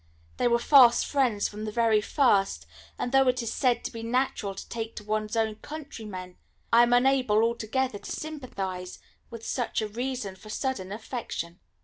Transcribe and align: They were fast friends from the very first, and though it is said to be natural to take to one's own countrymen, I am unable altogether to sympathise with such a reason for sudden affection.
They 0.37 0.47
were 0.47 0.57
fast 0.57 1.05
friends 1.05 1.47
from 1.47 1.63
the 1.65 1.71
very 1.71 2.01
first, 2.01 2.65
and 2.97 3.11
though 3.11 3.27
it 3.27 3.43
is 3.43 3.53
said 3.53 3.83
to 3.83 3.91
be 3.91 4.01
natural 4.01 4.55
to 4.55 4.67
take 4.67 4.95
to 4.95 5.03
one's 5.03 5.35
own 5.35 5.57
countrymen, 5.57 6.37
I 6.73 6.81
am 6.81 6.91
unable 6.91 7.43
altogether 7.43 7.99
to 7.99 8.11
sympathise 8.11 8.97
with 9.29 9.45
such 9.45 9.79
a 9.79 9.87
reason 9.87 10.35
for 10.35 10.49
sudden 10.49 10.91
affection. 10.91 11.59